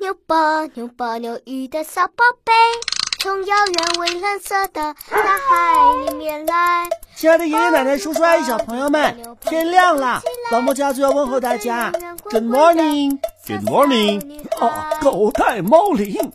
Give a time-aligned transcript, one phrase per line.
[0.00, 2.52] 牛波牛波牛鱼的小宝贝，
[3.22, 6.88] 从遥远蔚蓝色的大海里面来。
[7.16, 10.20] 亲爱的爷爷奶奶、叔叔阿姨、小朋友们，天亮了，
[10.50, 11.92] 老莫家族要问候大家
[12.30, 14.40] ，Good morning，Good morning。
[14.58, 16.32] 啊，狗带猫铃，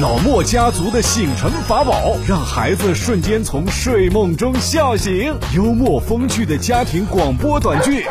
[0.00, 5.34] 老莫家族的醒神法宝，让孩子瞬间从睡梦中笑醒。
[5.54, 8.06] 幽默风趣的家庭广播短剧，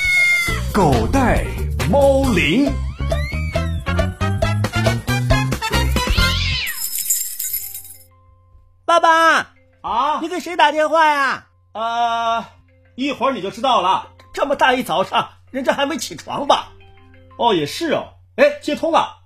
[0.72, 1.44] 狗带
[1.90, 2.70] 猫铃。
[8.98, 11.46] 爸爸啊，你给谁打电话呀？
[11.70, 12.50] 啊，
[12.96, 14.08] 一会儿你就知道了。
[14.34, 16.72] 这么大一早上，人家还没起床吧？
[17.36, 18.14] 哦，也是哦。
[18.34, 19.20] 哎，接通了。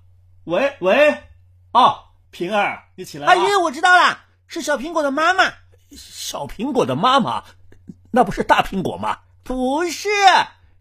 [0.45, 1.23] 喂喂，
[1.73, 3.27] 啊，平儿，你起来。
[3.29, 5.45] 阿姨，我知道了，是小苹果的妈妈。
[5.97, 7.45] 小苹果的妈妈，
[8.11, 9.21] 那不是大苹果吗？
[9.43, 10.11] 不是，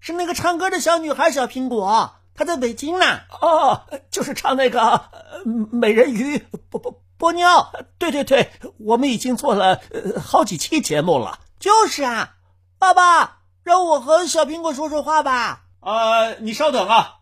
[0.02, 3.22] 是那个唱歌的小女孩小苹果，她在北京呢。
[3.40, 5.10] 哦，就是唱那个
[5.46, 7.02] 美人鱼不不。
[7.22, 7.68] 波妞，
[8.00, 11.38] 对对对，我们已经做了呃好几期节目了。
[11.60, 12.34] 就是啊，
[12.80, 15.66] 爸爸，让我和小苹果说说话吧。
[15.82, 17.20] 呃，你稍等啊，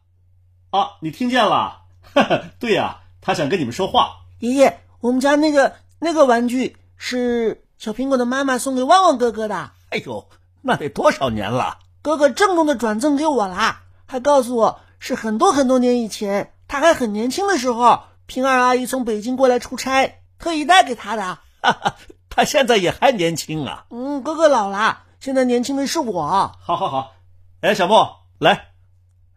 [0.69, 1.81] 啊，你听见了？
[2.59, 4.21] 对呀，他想跟你们说话。
[4.39, 9.71] 爷爷，我们家那个那个玩具是小苹果的妈妈送给旺旺哥哥的。
[9.89, 10.29] 哎呦，
[10.61, 11.77] 那得多少年了？
[12.01, 18.03] 哥哥郑重的转赠给我啦，还告诉我是很多很多年以前，他还很年轻的时候。
[18.29, 21.39] 平儿阿姨从北京过来出差，特意带给他的。
[21.63, 21.95] 哈哈，
[22.29, 23.85] 他现在也还年轻啊。
[23.89, 26.55] 嗯，哥哥老了，现在年轻的是我。
[26.61, 27.13] 好好好，
[27.61, 28.67] 哎，小莫来。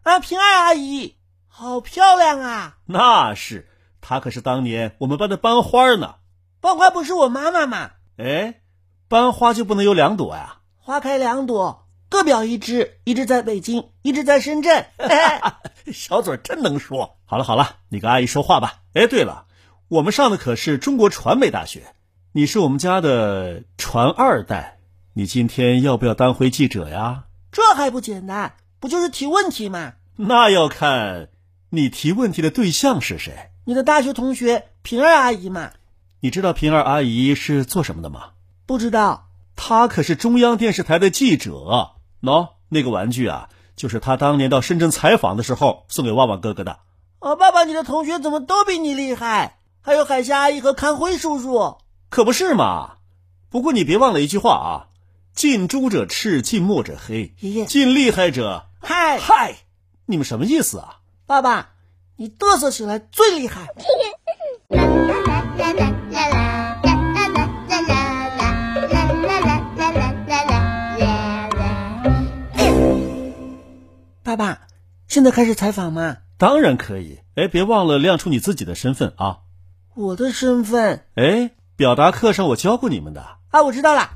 [0.03, 1.15] 啊，平儿阿姨，
[1.47, 2.77] 好漂亮啊！
[2.85, 3.67] 那是，
[3.99, 6.17] 她可是当年我们班的班花呢。
[6.61, 7.89] 班花不是我妈妈吗？
[8.17, 8.61] 哎，
[9.07, 10.57] 班花就不能有两朵呀？
[10.77, 14.85] 花开两朵，各表一枝，一只在北京，一只在深圳。
[15.91, 17.17] 小嘴真能说。
[17.33, 18.81] 好了好了，你跟阿姨说话吧。
[18.93, 19.47] 哎，对了，
[19.87, 21.95] 我们上的可是中国传媒大学，
[22.31, 24.77] 你是我们家的传二代，
[25.13, 27.23] 你今天要不要当回记者呀？
[27.51, 29.93] 这还不简单，不就是提问题吗？
[30.15, 31.29] 那要看
[31.71, 33.49] 你提问题的对象是谁。
[33.65, 35.71] 你的大学同学平儿阿姨嘛？
[36.19, 38.33] 你知道平儿阿姨是做什么的吗？
[38.67, 39.29] 不知道。
[39.55, 41.95] 她可是中央电视台的记者。
[42.21, 43.49] 喏，那个玩具啊。
[43.75, 46.77] 就是她当年到深圳采访的时候送给旺旺哥哥的。
[47.23, 49.57] 哦，爸爸，你的同学怎么都比你厉害？
[49.79, 51.77] 还有海霞阿姨和康辉叔叔，
[52.09, 52.97] 可不是嘛？
[53.49, 54.91] 不过你别忘了一句话啊：
[55.33, 57.33] 近朱者赤，近墨者黑。
[57.39, 59.55] 爷爷，近厉害者，嗨嗨，
[60.05, 60.97] 你们什么意思啊？
[61.25, 61.69] 爸爸，
[62.17, 63.69] 你嘚瑟起来最厉害。
[74.23, 74.59] 爸爸，
[75.07, 76.17] 现在开始采访吗？
[76.43, 77.19] 当然可以。
[77.35, 79.37] 哎，别忘了亮出你自己的身份啊！
[79.95, 81.05] 我的身份？
[81.15, 84.09] 哎，表达课上我教过你们的啊，我知道了。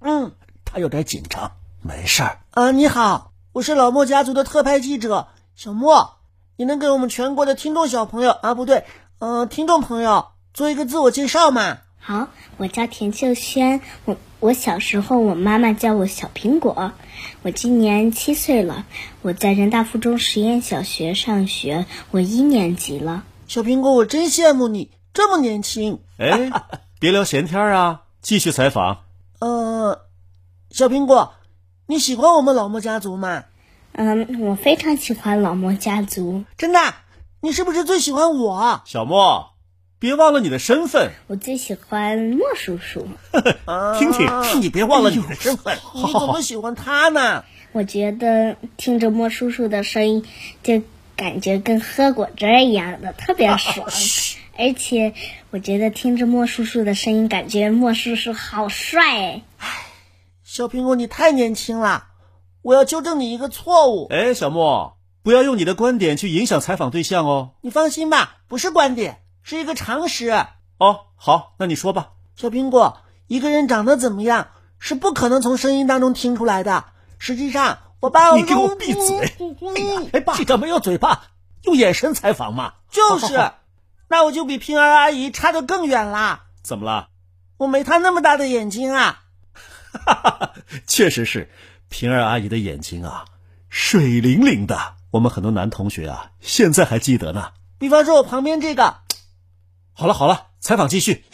[0.00, 0.32] 嗯，
[0.64, 1.52] 他有点紧张，
[1.82, 2.38] 没事儿。
[2.52, 6.14] 啊，你好，我是老莫家族的特派记者小莫，
[6.56, 8.84] 你能给我们全国的听众小朋友啊，不对，
[9.18, 11.80] 嗯，听众朋友做一个自我介绍吗？
[11.98, 13.82] 好，我叫田秀轩。
[14.06, 16.92] 我我小时候，我妈妈叫我小苹果。
[17.42, 18.86] 我今年七岁了，
[19.24, 23.24] 我在人大附中实验小学上学，我一年级了。
[23.48, 26.00] 小苹果，我真羡慕你这么年轻。
[26.18, 26.52] 哎，
[27.00, 29.04] 别聊闲天啊，继续采访。
[29.40, 30.02] 呃，
[30.70, 31.32] 小苹果，
[31.86, 33.44] 你喜欢我们老莫家族吗？
[33.92, 36.44] 嗯，我非常喜欢老莫家族。
[36.58, 36.78] 真的？
[37.40, 38.82] 你是不是最喜欢我？
[38.84, 39.52] 小莫。
[39.98, 41.12] 别忘了你的身份。
[41.28, 43.08] 我最喜欢莫叔叔。
[43.98, 45.78] 听听，你别忘了你的身份。
[45.94, 47.42] 你怎么喜欢他呢？
[47.74, 50.24] 我觉得听着莫叔叔的声音，
[50.62, 50.80] 就
[51.16, 53.88] 感觉跟喝果汁一样的，特别爽。
[54.56, 55.12] 而且
[55.50, 59.42] 我觉得听着莫叔叔的声音，感觉莫叔叔好帅。
[59.58, 59.68] 唉，
[60.44, 62.06] 小苹果，你太年轻了。
[62.62, 64.06] 我要纠正你一个错误。
[64.08, 67.54] 哎，小莫，不要用你的观点去影响采访对象哦。
[67.60, 69.18] 你放心吧，不是观点。
[69.42, 70.28] 是一个常识
[70.78, 76.84] 哦，好，那你说吧，小苹果，一个人长得怎么样是不可能从声音当中听出来的。
[77.18, 79.34] 实际上，我把你给我闭嘴！
[80.12, 81.22] 哎，爸，记者没有嘴巴，
[81.62, 82.74] 用眼神采访嘛。
[82.90, 83.52] 就是，
[84.08, 86.44] 那我就比平儿阿姨差得更远啦。
[86.62, 87.08] 怎么了？
[87.56, 89.22] 我没她那么大的眼睛啊。
[89.92, 90.52] 哈哈，
[90.86, 91.50] 确实是，
[91.88, 93.24] 平儿阿姨的眼睛啊，
[93.68, 94.94] 水灵灵的。
[95.10, 97.52] 我们很多男同学啊，现在还记得呢。
[97.78, 98.96] 比方说，我旁边这个。
[99.92, 101.24] 好了好了，采访继续。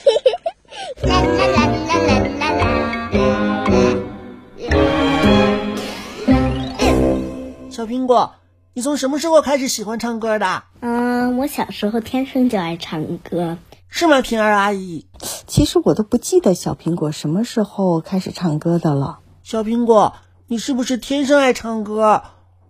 [7.81, 8.35] 小苹果，
[8.75, 10.65] 你从什么时候开始喜欢唱歌的？
[10.81, 13.57] 嗯，我小时候天生就爱唱歌，
[13.89, 15.07] 是吗，平儿阿姨？
[15.47, 19.21] 其实我都不记得小苹果什么时候开始唱歌的了。
[19.43, 20.15] 小苹果，
[20.47, 22.23] 你是不是天生爱唱歌？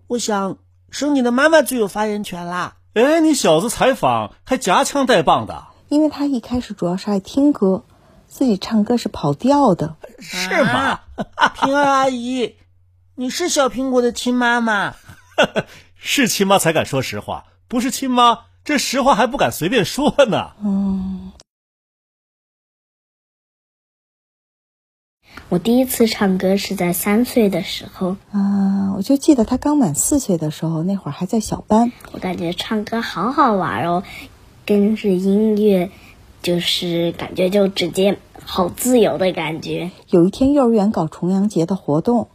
[0.07, 0.59] 我想
[0.91, 2.75] 生你的妈妈最有发言权啦。
[2.95, 5.65] 哎，你小子采访还夹枪带棒的。
[5.89, 7.83] 因为他一开始主要是爱听歌，
[8.29, 11.01] 自己唱歌是跑调的，是吗？
[11.55, 12.55] 平儿阿姨，
[13.21, 14.95] 你是小苹果的亲妈妈？
[15.95, 20.53] 是亲妈才敢说实话，不是亲妈，这实话还不敢随便说呢。
[20.65, 21.31] 嗯，
[25.51, 31.93] 我第一次唱歌是在三岁的时候，啊，我就记得他刚满四岁的时候，那会儿还在小班。
[32.13, 34.03] 我感觉唱歌好好玩哦，
[34.65, 35.91] 跟着音乐，
[36.41, 39.91] 就是感觉就直接好自由的感觉。
[40.09, 42.31] 有一天幼儿园搞重阳节的活动，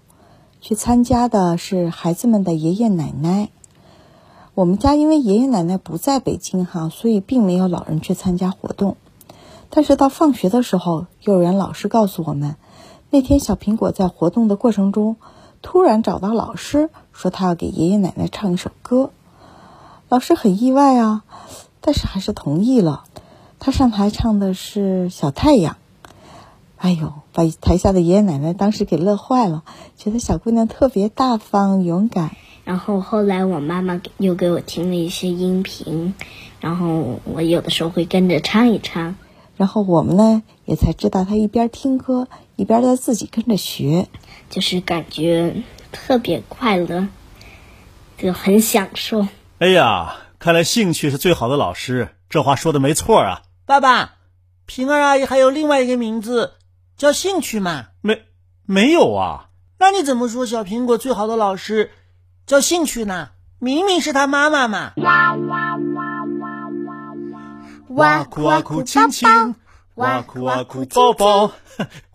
[0.67, 3.49] 去参加的是孩子们的爷爷奶奶。
[4.55, 8.97] 我们家因为爷爷奶奶不在北京哈，所以并没有老人去参加活动。
[9.69, 12.55] 但是到放学的时候，幼儿园老师告诉我们，
[13.11, 15.17] 那天小苹果在活动的过程中，
[15.61, 19.11] 突然找到老师，说他要给爷爷奶奶唱一首歌。
[20.09, 21.23] 老师很意外啊，
[21.79, 23.03] 但是还是同意了。
[23.59, 25.73] 他上台唱的是《小太阳》。
[26.77, 29.63] 哎呦，把台下的爷爷奶奶当时给乐坏了，
[29.97, 32.35] 觉得小姑娘特别大方勇敢。
[32.63, 36.13] 然后后来我妈妈又给我听了一些音频，
[36.59, 39.15] 然后我有的时候会跟着唱一唱。
[39.55, 44.09] 然后我们呢，也才知道她一边听歌，一边在自己跟着学，
[44.49, 45.63] 就是感觉
[45.93, 47.07] 特别快乐，
[48.17, 49.27] 就很享受。
[49.59, 53.43] 哎呀，看来兴趣是最好的老师，这话说的没错啊。
[53.65, 54.15] 爸爸，
[54.65, 56.51] 平儿阿姨还有另外一个名字
[56.97, 57.87] 叫兴趣嘛？
[58.01, 58.23] 没
[58.65, 59.49] 没有啊？
[59.77, 61.91] 那你怎么说小苹果最好的老师
[62.45, 63.29] 叫兴趣呢？
[63.59, 64.93] 明明是他妈妈嘛！
[64.97, 67.13] 哇哇哇哇哇
[67.89, 68.17] 哇！
[68.19, 69.55] 哇哭哇哭亲亲，
[69.95, 71.51] 哇哭哇哭抱抱。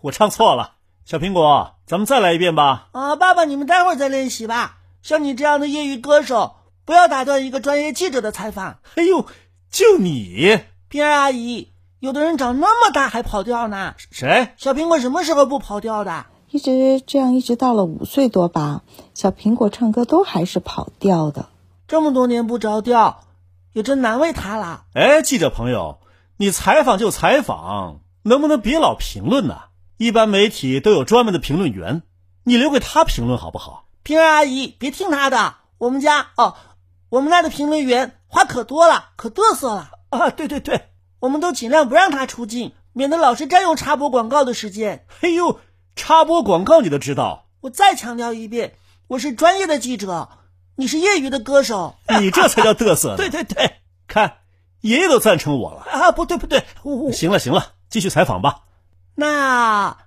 [0.01, 0.73] 我唱错了，
[1.05, 2.89] 小苹果，咱们再来一遍吧。
[2.91, 4.77] 啊，爸爸，你们待会儿再练习吧。
[5.01, 6.55] 像你这样的业余歌手，
[6.85, 8.79] 不要打断一个专业记者的采访。
[8.95, 9.25] 哎呦，
[9.69, 13.93] 就你，平儿阿姨，有的人长那么大还跑调呢。
[14.09, 14.55] 谁？
[14.57, 16.25] 小苹果什么时候不跑调的？
[16.49, 18.81] 一直这样，一直到了五岁多吧。
[19.13, 21.49] 小苹果唱歌都还是跑调的，
[21.87, 23.25] 这么多年不着调，
[23.73, 24.85] 也真难为他了。
[24.95, 25.99] 哎，记者朋友，
[26.37, 29.59] 你采访就采访，能不能别老评论呢？
[29.97, 32.01] 一般媒体都有专门的评论员，
[32.43, 33.85] 你留给他评论好不好？
[34.01, 35.53] 平儿阿姨，别听他的。
[35.77, 36.55] 我们家哦，
[37.09, 40.31] 我们那的评论员话可多了，可嘚瑟了啊！
[40.31, 40.89] 对对对，
[41.21, 45.05] 我们都尽量不让他出镜，免得老是占用插播广告的时间。
[45.07, 45.59] 嘿呦，
[45.95, 47.45] 插播广告你都知道？
[47.61, 48.73] 我再强调一遍，
[49.07, 50.29] 我是专业的记者，
[50.77, 53.17] 你是业余的歌手，你这才叫嘚瑟呢！
[53.21, 53.75] 对对对，
[54.07, 54.37] 看
[54.81, 56.11] 爷爷都赞成我了啊！
[56.11, 58.63] 不对不对，我行了行了，继续采访吧。
[59.13, 59.97] 那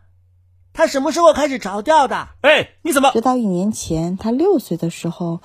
[0.72, 2.30] 他什么时候开始着调的？
[2.40, 3.12] 哎，你怎么？
[3.12, 5.40] 直到一年前，他六岁的时候，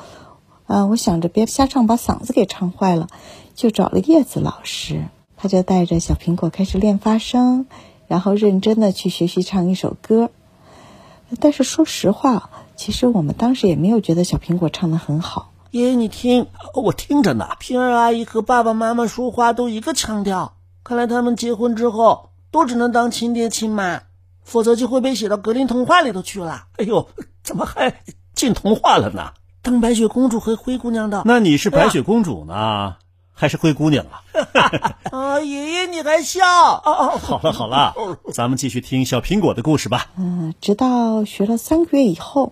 [0.65, 3.07] 啊，我想着别瞎唱，把嗓子给唱坏了，
[3.53, 5.09] 就找了叶子老师。
[5.41, 7.65] 他就带着小苹果开始练发声，
[8.07, 10.31] 然后认真的去学习唱一首歌。
[11.39, 15.53] 但是说实话，其实我们当时也没有觉得小苹果唱的很好。
[15.71, 17.51] 爷爷，你听，我听着呢。
[17.59, 24.01] 平儿阿姨和爸爸妈妈说话都一个腔调，看来他们结婚之后都只能当亲爹亲妈，
[24.43, 26.65] 否则就会被写到格林童话里头去了。
[26.75, 27.07] 哎呦，
[27.43, 28.01] 怎么还
[28.33, 29.31] 进童话了呢？
[29.61, 31.21] 当白雪公主和灰姑娘的。
[31.25, 32.95] 那你是白雪公主呢，
[33.39, 34.19] 还是灰姑娘啊？
[35.11, 36.41] 啊，爷爷你还笑？
[36.83, 37.93] 哦好了好了，
[38.33, 40.07] 咱们继续听小苹果的故事吧。
[40.17, 42.51] 嗯，直到学了三个月以后，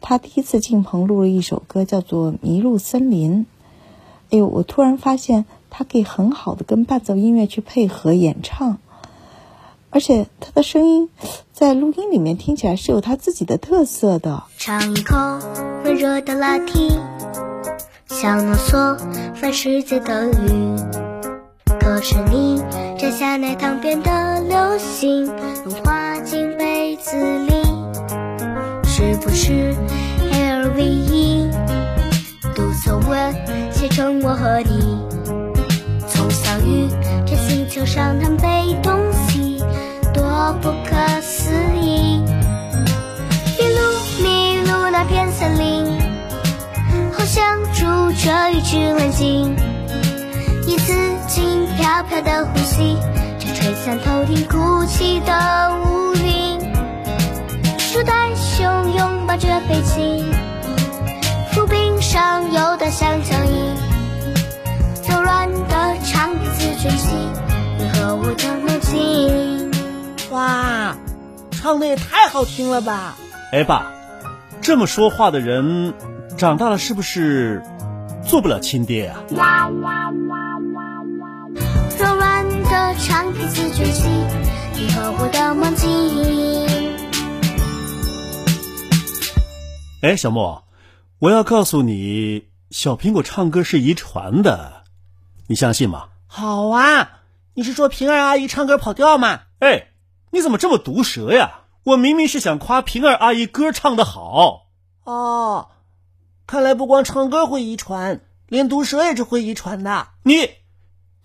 [0.00, 3.40] 他第一次进棚录了一首歌，叫做《迷路森林》。
[4.30, 8.78] 哎呦，我突然发现他可以很好的跟伴奏音乐去配合演唱，
[9.90, 11.10] 而且他的声音
[11.52, 14.44] 在录音里面听起来是有他自己的特色的。
[14.56, 15.16] 尝一口
[15.84, 16.92] 温热的拉提，
[18.08, 18.96] 想浓缩
[19.34, 20.76] 凡世界的雨。
[21.78, 22.62] 可是你
[22.98, 25.26] 摘下奶糖变得流星，
[25.64, 27.62] 融化进杯子里，
[28.84, 29.74] 是不是
[30.32, 31.50] L V E？
[32.54, 33.34] 读错文
[33.72, 34.98] 写成我和你，
[36.08, 36.88] 从相遇
[37.26, 38.92] 这星球上谈背东
[39.28, 39.62] 西，
[40.14, 42.07] 多不可思议。
[48.28, 49.56] 住着一只蓝鲸。
[50.66, 50.92] 一次
[51.28, 52.98] 轻飘飘的呼吸，
[53.38, 56.60] 就吹散头顶哭泣的乌云。
[57.78, 60.26] 树袋熊拥抱着飞机，
[61.52, 63.74] 浮冰上游的像脚印，
[65.08, 67.08] 柔软的长笛子卷起
[67.78, 69.70] 你和我的梦境。
[70.32, 70.94] 哇，
[71.50, 73.16] 唱的也太好听了吧！
[73.52, 73.86] 哎，爸，
[74.60, 75.94] 这么说话的人，
[76.36, 77.62] 长大了是不是
[78.28, 79.24] 做不了亲爹啊？
[79.30, 79.36] 柔
[82.14, 84.06] 软的长笛子卷起
[84.74, 85.88] 你和我的梦境。
[90.02, 90.62] 哎，小莫，
[91.18, 94.84] 我要告诉你，小苹果唱歌是遗传的，
[95.46, 96.08] 你相信吗？
[96.26, 97.22] 好啊，
[97.54, 99.40] 你是说平儿阿姨唱歌跑调吗？
[99.58, 99.88] 哎，
[100.32, 101.62] 你怎么这么毒舌呀？
[101.82, 104.66] 我明明是想夸平儿阿姨歌唱的好。
[105.04, 105.68] 哦，
[106.48, 110.08] 看来不光唱歌会遗传，连毒蛇也是会遗传的。
[110.22, 110.48] 你，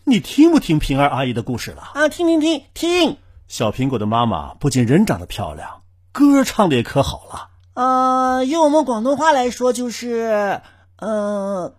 [0.04, 1.92] 你听不听平儿阿姨的故事了？
[1.94, 3.18] 啊，听听听听。
[3.48, 7.52] 小苹果的妈妈不仅人长得漂亮，歌唱的也可好了。
[7.74, 10.62] 呃，用我们广东话来说就是，
[10.98, 11.74] 呃，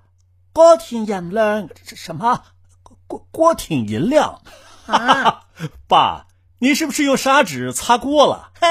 [0.55, 2.45] 高听音量什么？
[2.83, 4.41] 锅锅挺银亮
[4.87, 5.43] 啊！
[5.87, 6.29] 爸，
[6.61, 8.53] 你是不是用砂纸擦锅了？
[8.59, 8.67] 嘿，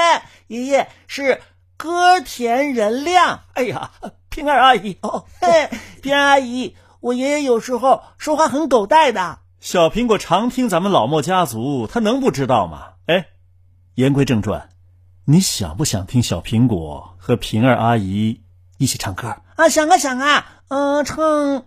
[0.48, 1.40] 爷爷是
[1.76, 3.44] 歌甜人亮。
[3.52, 3.92] 哎呀，
[4.34, 5.70] 平儿阿姨哦，嘿，
[6.02, 9.38] 平儿阿姨，我爷爷有时候说话很狗带的。
[9.60, 12.94] 小苹果常听咱们老莫家族，他能不知道吗？
[13.06, 13.28] 哎，
[13.94, 14.70] 言归正传。
[15.26, 18.40] 你想不想听小苹果和平儿阿姨
[18.76, 19.68] 一起唱歌啊？
[19.68, 21.64] 想啊想啊，嗯、呃，唱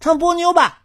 [0.00, 0.82] 唱波妞吧，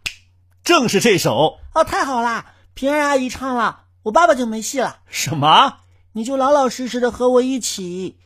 [0.62, 2.54] 正是这首哦，太好啦！
[2.74, 4.98] 平儿阿姨唱了，我爸爸就没戏了。
[5.08, 5.78] 什么？
[6.12, 8.20] 你就老老实实的和我一起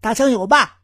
[0.00, 0.75] 打酱油吧。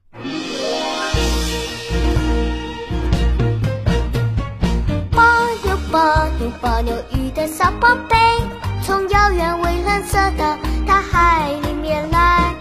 [6.85, 8.17] 牛鱼的小宝贝，
[8.83, 12.53] 从遥远蔚蓝色的大海里面来。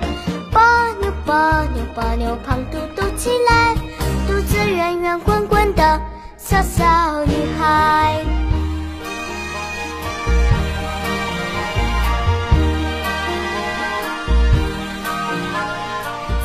[0.52, 0.62] 波
[1.02, 1.34] 妞波
[1.74, 3.76] 妞波妞胖嘟嘟起来，
[4.28, 6.00] 肚子圆圆滚滚的
[6.38, 8.24] 小小女孩。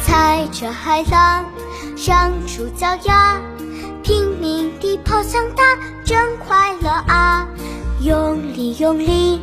[0.02, 1.44] 踩着海浪，
[1.94, 3.38] 长出脚丫，
[4.02, 5.62] 拼命地跑向它，
[6.06, 7.48] 真快乐啊！
[8.00, 9.42] 用力用力，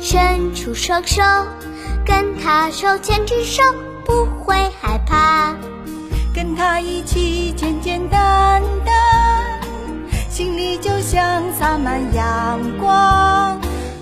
[0.00, 1.22] 伸出双手，
[2.04, 3.62] 跟他手牵着手，
[4.04, 5.54] 不会害怕。
[6.34, 8.92] 跟他一起简简单单，
[10.28, 13.60] 心里就像洒满阳光。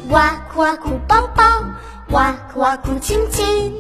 [0.09, 1.45] 哇哭哇哭抱抱，
[2.09, 3.75] 哇哭哇哭亲亲，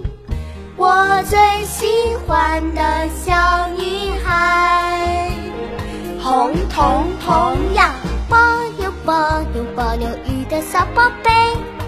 [0.76, 1.86] 我最喜
[2.26, 5.30] 欢的小女孩。
[6.20, 7.94] 红彤彤呀，
[8.28, 8.36] 波
[8.78, 11.30] 妞波妞波妞鱼的小宝贝，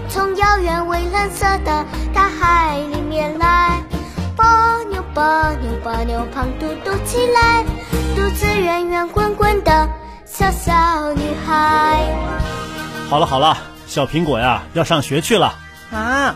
[0.09, 3.83] 从遥远蔚蓝色的大海里面来。
[4.35, 4.43] 波
[4.89, 5.23] 妞波
[5.61, 7.63] 妞波妞胖嘟嘟起来，
[8.15, 9.87] 肚子圆圆滚滚的
[10.25, 12.07] 小小女孩。
[13.07, 13.55] 好了好了，
[13.85, 15.53] 小苹果呀，要上学去了
[15.93, 16.35] 啊！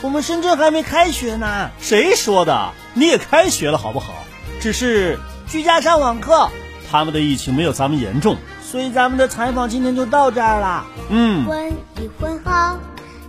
[0.00, 1.70] 我们深圳还没开学呢。
[1.80, 2.70] 谁说的？
[2.94, 4.14] 你也开学了好不好？
[4.62, 6.48] 只是居家上网课。
[6.90, 10.84] 他们的疫情没有咱们严重，所以咱们的采访今天就到这儿了。
[11.10, 12.78] 嗯，闻一闻好，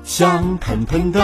[0.04, 1.22] 香喷喷的，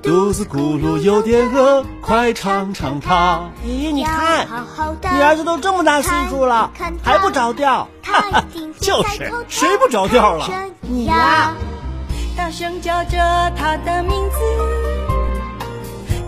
[0.00, 3.50] 肚子咕噜有点饿，快尝尝它。
[3.64, 6.70] 爷爷，你看，好好的你儿子都这么大岁数了，
[7.02, 7.88] 还不着调？
[8.02, 8.44] 哈哈，
[8.80, 10.48] 就是，谁不着调了？
[10.80, 11.52] 你呀，
[12.36, 13.18] 大声叫着
[13.56, 14.38] 他的名字，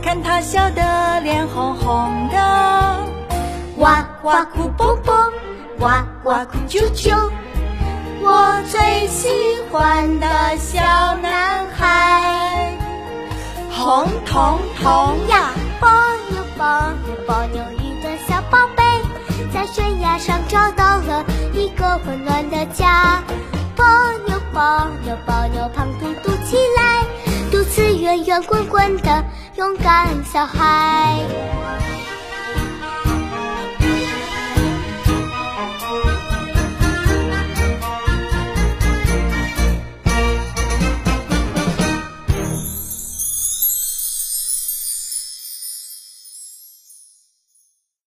[0.02, 2.96] 看他笑得脸红红的。
[3.76, 5.32] 哇哇哭啵啵，
[5.78, 5.86] 呱
[6.24, 7.14] 呱哭啾啾，
[8.20, 9.28] 我最喜
[9.70, 10.26] 欢的
[10.58, 10.80] 小
[11.22, 12.72] 男孩。
[13.70, 15.88] 红彤彤呀，波
[16.30, 16.66] 妞波
[17.06, 18.82] 妞波妞鱼的小宝贝，
[19.54, 23.22] 在悬崖上找到了一个温暖的家。
[23.76, 23.86] 波
[24.26, 24.60] 妞波
[25.04, 27.04] 妞波妞胖嘟嘟起来，
[27.52, 31.20] 肚子圆圆滚滚的勇敢小孩。